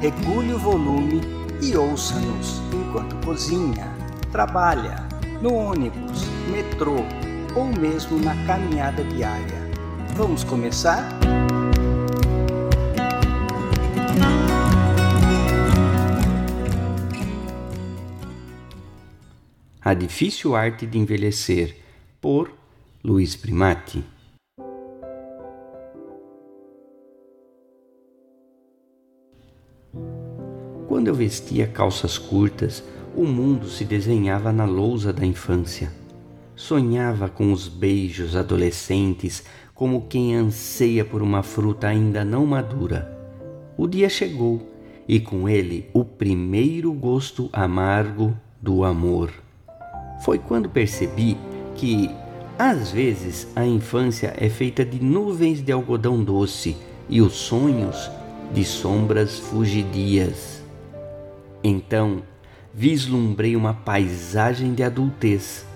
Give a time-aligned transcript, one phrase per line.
[0.00, 1.20] regule o volume
[1.60, 3.92] e ouça-nos enquanto cozinha,
[4.30, 5.08] trabalha,
[5.42, 6.96] no ônibus, metrô
[7.56, 9.68] ou mesmo na caminhada diária.
[10.14, 11.08] Vamos começar?
[19.80, 21.76] A Difícil Arte de Envelhecer,
[22.20, 22.52] por
[23.02, 24.04] Luiz Primati.
[30.98, 32.82] Quando eu vestia calças curtas,
[33.14, 35.92] o mundo se desenhava na lousa da infância.
[36.56, 39.44] Sonhava com os beijos adolescentes
[39.76, 43.16] como quem anseia por uma fruta ainda não madura.
[43.76, 44.60] O dia chegou
[45.06, 49.30] e com ele o primeiro gosto amargo do amor.
[50.24, 51.36] Foi quando percebi
[51.76, 52.10] que,
[52.58, 56.76] às vezes, a infância é feita de nuvens de algodão doce
[57.08, 58.10] e os sonhos
[58.52, 60.57] de sombras fugidias.
[61.62, 62.22] Então,
[62.72, 65.66] vislumbrei uma paisagem de adultez,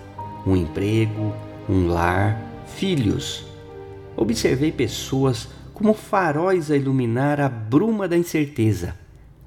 [0.45, 1.33] um emprego,
[1.67, 3.45] um lar, filhos.
[4.15, 8.97] Observei pessoas como faróis a iluminar a bruma da incerteza.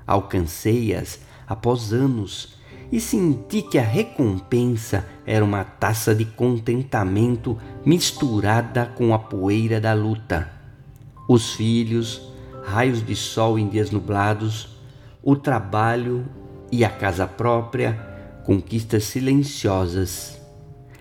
[0.07, 2.57] Alcancei-as após anos
[2.91, 9.93] e senti que a recompensa era uma taça de contentamento misturada com a poeira da
[9.93, 10.51] luta.
[11.29, 12.23] Os filhos,
[12.65, 14.76] raios de sol em dias nublados,
[15.27, 16.25] o trabalho
[16.71, 17.95] e a casa própria,
[18.45, 20.41] conquistas silenciosas.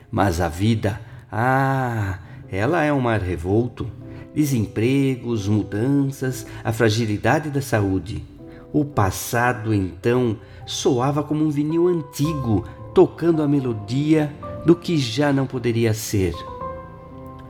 [0.10, 1.00] Mas a vida,
[1.32, 2.18] ah,
[2.50, 3.88] ela é um mar revolto.
[4.34, 8.26] Desempregos, mudanças, a fragilidade da saúde.
[8.74, 14.36] O passado, então, soava como um vinil antigo, tocando a melodia
[14.66, 16.34] do que já não poderia ser.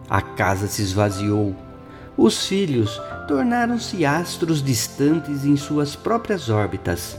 [0.10, 1.56] A casa se esvaziou.
[2.18, 7.18] Os filhos tornaram-se astros distantes em suas próprias órbitas.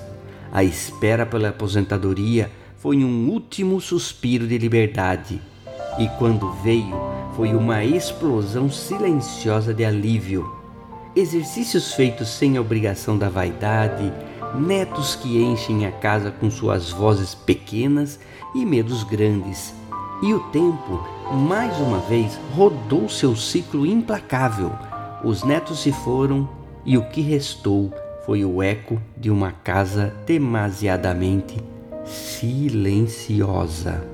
[0.53, 5.41] A espera pela aposentadoria foi um último suspiro de liberdade,
[5.99, 6.97] e quando veio,
[7.35, 10.51] foi uma explosão silenciosa de alívio.
[11.15, 14.13] Exercícios feitos sem a obrigação da vaidade,
[14.55, 18.21] netos que enchem a casa com suas vozes pequenas
[18.55, 19.75] e medos grandes.
[20.23, 24.73] E o tempo, mais uma vez, rodou seu ciclo implacável
[25.25, 26.49] os netos se foram
[26.85, 27.93] e o que restou
[28.25, 31.57] foi o eco de uma casa demasiadamente
[32.05, 34.05] silenciosa.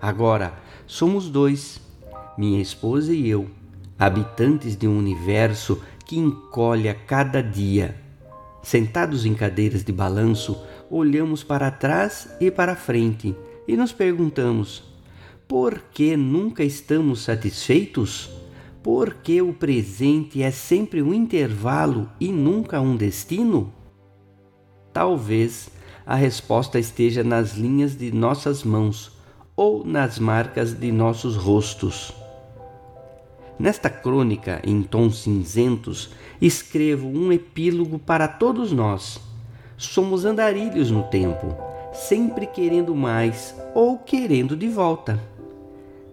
[0.00, 0.54] Agora
[0.86, 1.80] somos dois,
[2.36, 3.48] minha esposa e eu,
[3.98, 7.94] habitantes de um universo que encolhe a cada dia.
[8.62, 10.58] Sentados em cadeiras de balanço,
[10.90, 13.34] olhamos para trás e para frente
[13.68, 14.82] e nos perguntamos:
[15.46, 18.39] por que nunca estamos satisfeitos?
[18.82, 23.72] Porque o presente é sempre um intervalo e nunca um destino?
[24.92, 25.70] Talvez
[26.06, 29.12] a resposta esteja nas linhas de nossas mãos
[29.54, 32.12] ou nas marcas de nossos rostos.
[33.58, 39.20] Nesta crônica, em tons cinzentos, escrevo um epílogo para todos nós.
[39.76, 41.54] Somos andarilhos no tempo,
[41.92, 45.20] sempre querendo mais ou querendo de volta.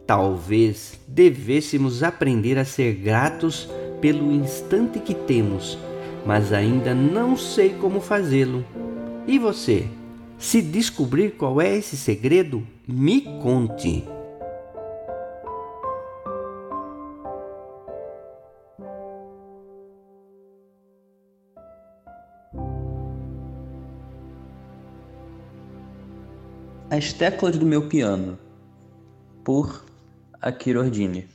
[0.08, 3.70] Talvez devêssemos aprender a ser gratos
[4.00, 5.78] pelo instante que temos,
[6.26, 8.66] mas ainda não sei como fazê-lo.
[9.28, 9.86] E você?
[10.40, 14.06] Se descobrir qual é esse segredo, me conte.
[26.90, 28.40] As teclas do meu piano,
[29.44, 29.87] por
[30.48, 31.28] Akira Ordine.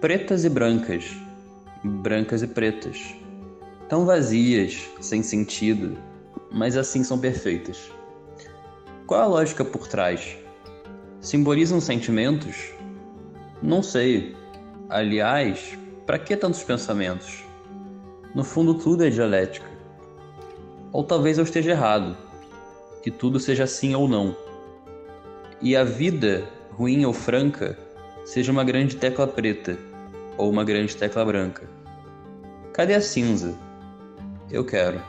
[0.00, 1.14] Pretas e brancas,
[1.84, 3.14] brancas e pretas,
[3.90, 5.98] tão vazias, sem sentido,
[6.50, 7.92] mas assim são perfeitas.
[9.06, 10.38] Qual a lógica por trás?
[11.20, 12.72] Simbolizam sentimentos?
[13.62, 14.34] Não sei.
[14.88, 17.44] Aliás, para que tantos pensamentos?
[18.34, 19.68] No fundo, tudo é dialética.
[20.94, 22.31] Ou talvez eu esteja errado
[23.02, 24.36] que tudo seja assim ou não.
[25.60, 27.78] E a vida, ruim ou franca,
[28.24, 29.78] seja uma grande tecla preta,
[30.38, 31.68] ou uma grande tecla branca?
[32.72, 33.54] Cadê a cinza?
[34.50, 35.00] Eu quero.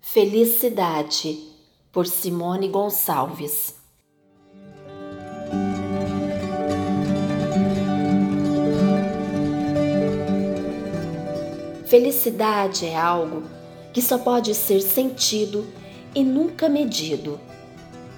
[0.00, 1.38] Felicidade,
[1.92, 3.83] por Simone Gonçalves.
[11.94, 13.44] Felicidade é algo
[13.92, 15.64] que só pode ser sentido
[16.12, 17.38] e nunca medido.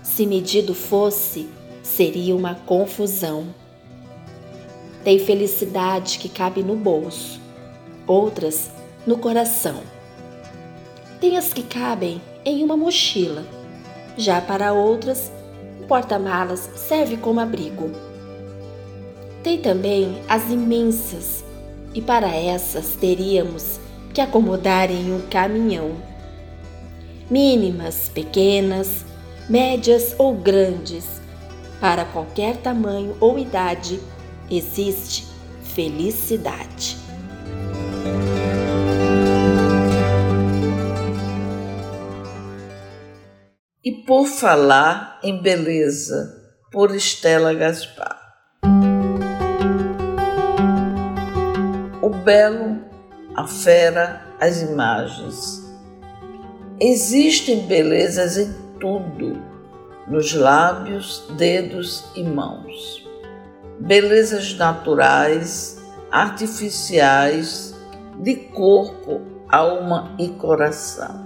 [0.02, 1.50] Se medido fosse,
[1.82, 3.54] seria uma confusão.
[5.04, 7.38] Tem felicidade que cabe no bolso,
[8.06, 8.70] outras
[9.06, 9.82] no coração
[11.20, 13.44] tem as que cabem em uma mochila.
[14.16, 15.30] Já para outras,
[15.82, 17.90] o porta-malas serve como abrigo.
[19.42, 21.44] Tem também as imensas,
[21.96, 23.80] e para essas teríamos
[24.12, 25.96] que acomodar em um caminhão.
[27.30, 29.02] Mínimas, pequenas,
[29.48, 31.06] médias ou grandes,
[31.80, 33.98] para qualquer tamanho ou idade,
[34.50, 35.26] existe
[35.74, 36.98] felicidade.
[43.82, 46.42] e Por Falar em Beleza,
[46.72, 48.25] por Estela Gaspar.
[52.26, 52.80] Belo,
[53.36, 55.64] a fera, as imagens.
[56.80, 59.40] Existem belezas em tudo,
[60.08, 63.08] nos lábios, dedos e mãos.
[63.78, 65.80] Belezas naturais,
[66.10, 67.76] artificiais,
[68.18, 71.24] de corpo, alma e coração.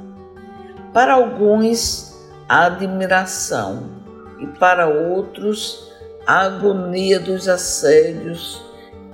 [0.93, 2.15] Para alguns,
[2.47, 4.03] a admiração
[4.39, 5.91] e para outros
[6.27, 8.63] a agonia dos assédios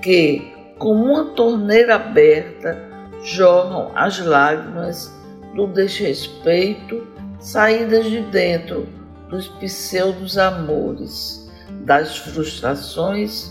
[0.02, 2.76] que, como uma torneira aberta,
[3.22, 5.12] jorram as lágrimas
[5.54, 7.06] do desrespeito
[7.40, 8.88] saídas de dentro
[9.28, 11.50] dos pseudos amores,
[11.84, 13.50] das frustrações,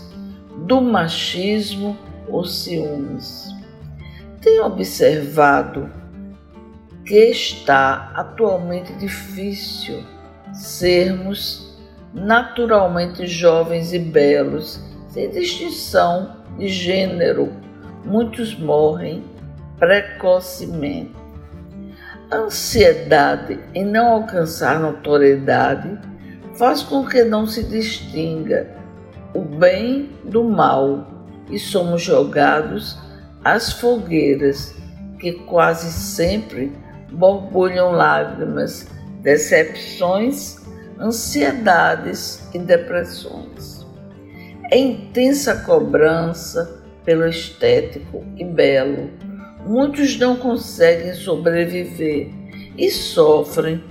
[0.66, 1.96] do machismo
[2.28, 3.54] ou ciúmes.
[4.40, 5.90] Tenho observado
[7.04, 10.04] que está atualmente difícil
[10.52, 11.76] sermos
[12.14, 17.52] naturalmente jovens e belos, sem distinção de gênero.
[18.04, 19.24] Muitos morrem
[19.78, 21.14] precocemente.
[22.30, 25.98] A ansiedade em não alcançar notoriedade
[26.54, 28.74] faz com que não se distinga
[29.34, 31.06] o bem do mal
[31.50, 32.98] e somos jogados
[33.44, 34.74] às fogueiras
[35.20, 36.72] que quase sempre
[37.12, 38.88] borbulham lágrimas,
[39.20, 40.56] decepções,
[40.98, 43.75] ansiedades e depressões.
[44.70, 49.10] É intensa cobrança pelo estético e belo.
[49.64, 52.30] Muitos não conseguem sobreviver
[52.76, 53.82] e sofrem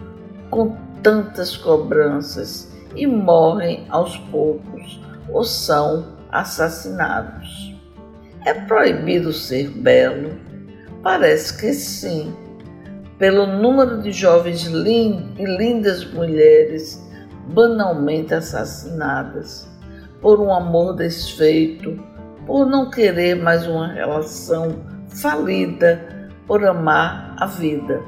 [0.49, 7.73] com tantas cobranças e morrem aos poucos ou são assassinados.
[8.45, 10.31] É proibido ser belo?
[11.01, 12.33] Parece que sim
[13.17, 17.01] pelo número de jovens e lindas mulheres
[17.47, 19.67] banalmente assassinadas,
[20.25, 22.03] por um amor desfeito,
[22.47, 28.01] por não querer mais uma relação falida, por amar a vida.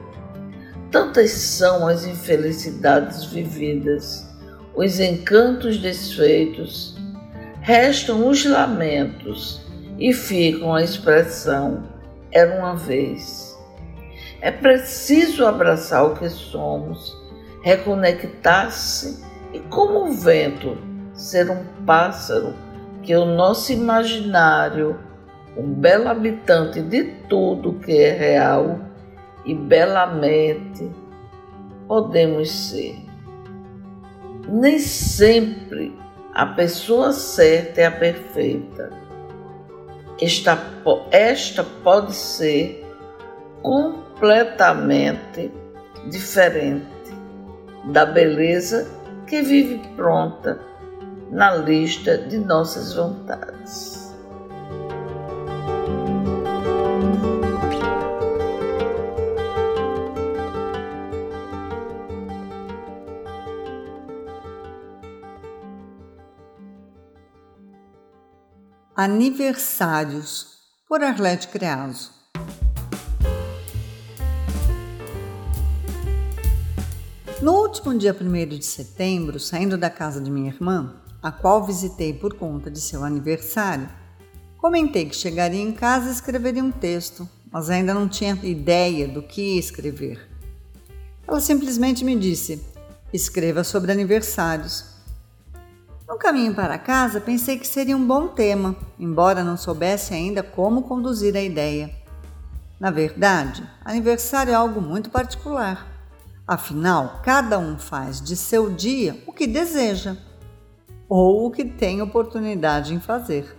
[0.90, 4.28] Tantas são as infelicidades vividas,
[4.76, 6.98] os encantos desfeitos,
[7.62, 9.62] restam os lamentos
[10.00, 11.84] e ficam a expressão
[12.32, 13.56] era uma vez.
[14.42, 17.16] É preciso abraçar o que somos,
[17.62, 22.54] reconectar-se e, como o vento, ser um pássaro
[23.04, 24.98] que o nosso imaginário,
[25.58, 28.80] um belo habitante de tudo que é real
[29.44, 30.90] e belamente
[31.88, 32.96] podemos ser.
[34.48, 35.94] Nem sempre
[36.34, 38.90] a pessoa certa é a perfeita.
[40.22, 40.58] Esta,
[41.12, 42.86] esta pode ser
[43.62, 45.52] com completamente
[46.10, 46.86] diferente
[47.92, 48.90] da beleza
[49.28, 50.60] que vive pronta
[51.32, 54.08] na lista de nossas vontades.
[68.96, 70.58] Aniversários
[70.88, 72.18] por Arlete Creaso
[77.40, 80.96] No último dia 1 de setembro, saindo da casa de minha irmã,
[81.28, 83.90] a qual visitei por conta de seu aniversário,
[84.58, 89.22] comentei que chegaria em casa e escreveria um texto, mas ainda não tinha ideia do
[89.22, 90.26] que escrever.
[91.28, 92.66] Ela simplesmente me disse:
[93.12, 94.86] Escreva sobre aniversários.
[96.08, 100.84] No caminho para casa, pensei que seria um bom tema, embora não soubesse ainda como
[100.84, 101.94] conduzir a ideia.
[102.80, 105.86] Na verdade, aniversário é algo muito particular.
[106.48, 110.16] Afinal, cada um faz de seu dia o que deseja
[111.08, 113.56] ou o que tem oportunidade em fazer.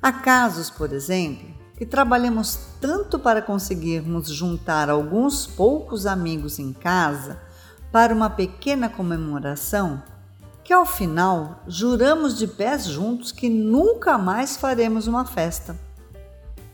[0.00, 7.40] Há casos, por exemplo, que trabalhamos tanto para conseguirmos juntar alguns poucos amigos em casa
[7.90, 10.02] para uma pequena comemoração
[10.64, 15.76] que ao final juramos de pés juntos que nunca mais faremos uma festa.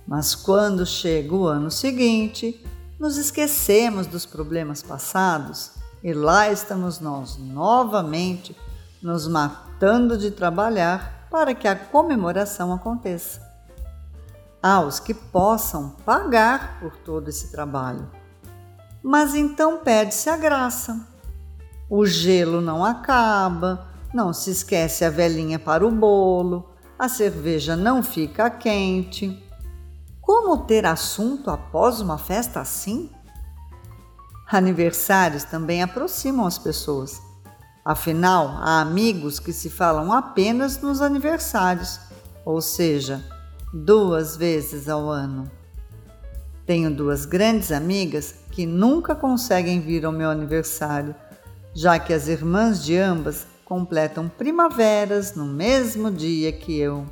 [0.07, 2.65] Mas quando chega o ano seguinte,
[2.99, 5.73] nos esquecemos dos problemas passados
[6.03, 8.55] e lá estamos nós novamente
[9.03, 13.47] nos matando de trabalhar para que a comemoração aconteça.
[14.63, 18.11] Há os que possam pagar por todo esse trabalho.
[19.03, 21.07] Mas então perde-se a graça.
[21.89, 28.03] O gelo não acaba, não se esquece a velhinha para o bolo, a cerveja não
[28.03, 29.45] fica quente
[30.29, 33.11] como ter assunto após uma festa assim?
[34.47, 37.19] Aniversários também aproximam as pessoas.
[37.89, 41.99] Afinal, há amigos que se falam apenas nos aniversários,
[42.45, 43.25] ou seja,
[43.73, 45.51] duas vezes ao ano.
[46.67, 51.15] Tenho duas grandes amigas que nunca conseguem vir ao meu aniversário,
[51.75, 57.07] já que as irmãs de ambas completam primaveras no mesmo dia que eu.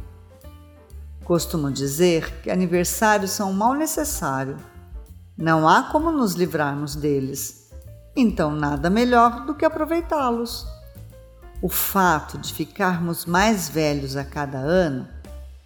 [1.24, 4.58] Costumo dizer que aniversários são um mal necessário.
[5.38, 7.65] Não há como nos livrarmos deles.
[8.16, 10.66] Então, nada melhor do que aproveitá-los.
[11.60, 15.06] O fato de ficarmos mais velhos a cada ano,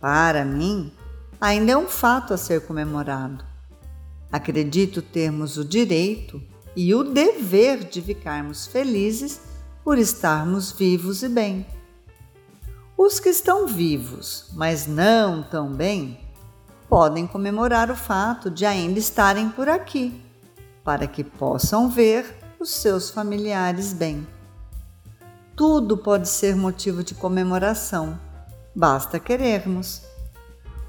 [0.00, 0.92] para mim,
[1.40, 3.44] ainda é um fato a ser comemorado.
[4.32, 6.42] Acredito termos o direito
[6.74, 9.40] e o dever de ficarmos felizes
[9.84, 11.66] por estarmos vivos e bem.
[12.96, 16.18] Os que estão vivos, mas não tão bem,
[16.88, 20.20] podem comemorar o fato de ainda estarem por aqui,
[20.84, 24.26] para que possam ver os seus familiares bem.
[25.56, 28.18] Tudo pode ser motivo de comemoração,
[28.74, 30.02] basta querermos.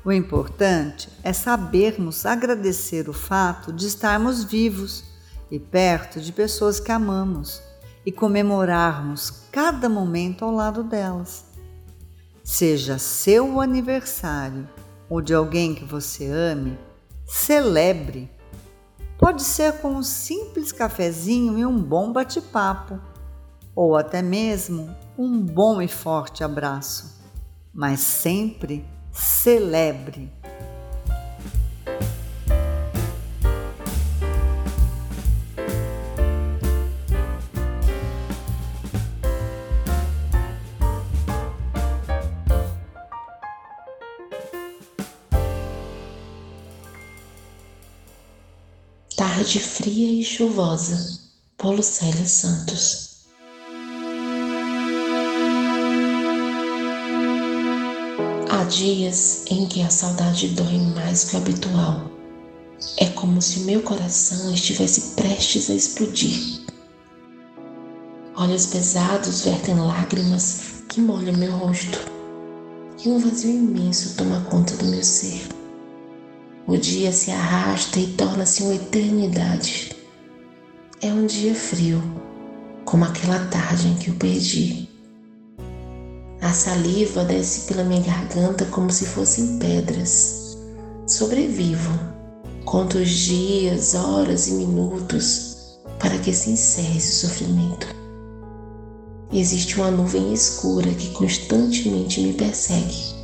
[0.04, 5.04] O importante é sabermos agradecer o fato de estarmos vivos
[5.50, 7.62] e perto de pessoas que amamos
[8.06, 11.51] e comemorarmos cada momento ao lado delas
[12.44, 14.68] seja seu aniversário
[15.10, 16.78] ou de alguém que você ame,
[17.25, 18.30] celebre.
[19.22, 23.00] Pode ser com um simples cafezinho e um bom bate-papo,
[23.75, 27.22] ou até mesmo um bom e forte abraço.
[27.72, 30.40] Mas sempre celebre.
[49.51, 51.20] Tarde fria e chuvosa,
[51.58, 53.25] Paulo Célia Santos.
[58.50, 62.10] Há dias em que a saudade dói mais que o habitual.
[62.96, 66.65] É como se o meu coração estivesse prestes a explodir.
[68.38, 72.00] Olhos pesados vertem lágrimas que molham meu rosto.
[73.03, 75.61] E um vazio imenso toma conta do meu ser.
[76.68, 79.96] O dia se arrasta e torna-se uma eternidade.
[81.01, 82.01] É um dia frio,
[82.86, 84.88] como aquela tarde em que eu perdi.
[86.39, 90.58] A saliva desce pela minha garganta como se fossem pedras.
[91.08, 91.91] Sobrevivo,
[92.63, 97.88] conto os dias, horas e minutos para que se encerre esse sofrimento.
[99.34, 103.15] Existe uma nuvem escura que constantemente me persegue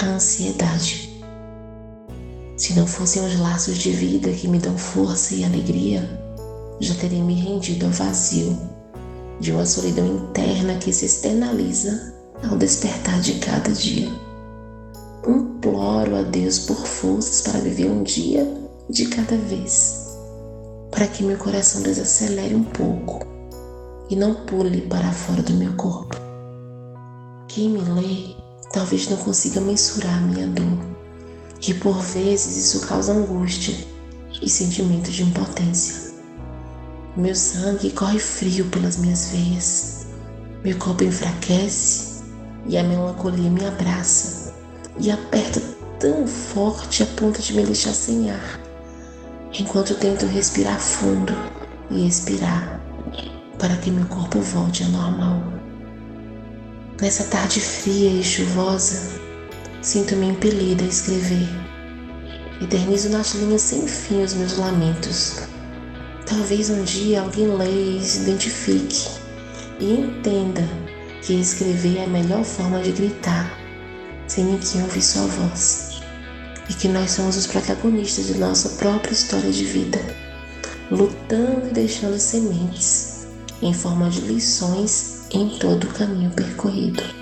[0.00, 1.11] a ansiedade.
[2.62, 6.08] Se não fossem os laços de vida que me dão força e alegria,
[6.78, 8.56] já teria me rendido ao vazio
[9.40, 12.14] de uma solidão interna que se externaliza
[12.48, 14.08] ao despertar de cada dia.
[15.26, 18.46] Imploro a Deus por forças para viver um dia
[18.88, 20.16] de cada vez,
[20.92, 23.26] para que meu coração desacelere um pouco
[24.08, 26.14] e não pule para fora do meu corpo.
[27.48, 28.36] Quem me lê
[28.72, 31.01] talvez não consiga mensurar minha dor
[31.62, 33.74] que por vezes isso causa angústia
[34.42, 36.12] e sentimento de impotência.
[37.16, 40.06] Meu sangue corre frio pelas minhas veias,
[40.64, 42.24] meu corpo enfraquece
[42.66, 44.52] e a melancolia me abraça
[44.98, 45.62] e aperta
[46.00, 48.60] tão forte a ponto de me deixar sem ar,
[49.56, 51.32] enquanto tento respirar fundo
[51.90, 52.80] e expirar,
[53.58, 55.44] para que meu corpo volte ao normal.
[57.00, 59.21] Nessa tarde fria e chuvosa,
[59.82, 61.48] sinto-me impelida a escrever.
[62.60, 65.40] Eternizo nas linhas sem fim os meus lamentos.
[66.24, 69.08] Talvez um dia alguém leia e se identifique
[69.80, 70.62] e entenda
[71.20, 73.58] que escrever é a melhor forma de gritar,
[74.28, 76.00] sem ninguém ouvir sua voz.
[76.70, 79.98] E que nós somos os protagonistas de nossa própria história de vida,
[80.90, 83.26] lutando e deixando sementes
[83.60, 87.21] em forma de lições em todo o caminho percorrido.